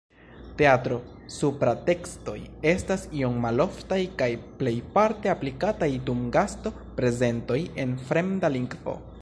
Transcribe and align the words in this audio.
Teatro-supratekstoj 0.59 2.37
estas 2.71 3.03
iom 3.19 3.37
maloftaj 3.45 4.01
kaj 4.23 4.31
plejparte 4.63 5.33
aplikataj 5.37 5.91
dum 6.09 6.25
gasto-prezentoj 6.39 7.63
en 7.85 7.97
fremda 8.11 8.55
lingvo. 8.59 9.03